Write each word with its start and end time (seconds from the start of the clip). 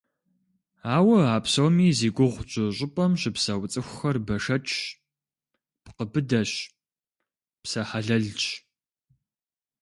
Ауэ 0.95 1.19
а 1.35 1.37
псоми 1.43 1.89
зи 1.97 2.09
гугъу 2.15 2.45
тщӏы 2.47 2.65
щӏыпӏэм 2.77 3.11
щыпсэу 3.21 3.69
цӏыхухэр 3.71 4.17
бэшэчщ, 4.25 4.73
пкъы 5.83 6.05
быдэщ, 6.11 6.51
псэ 7.63 7.81
хьэлэлщ. 7.89 8.45